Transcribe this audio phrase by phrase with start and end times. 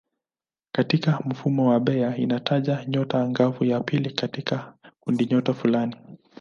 [0.71, 5.95] Katika mfumo wa Bayer inataja nyota angavu ya pili katika kundinyota fulani.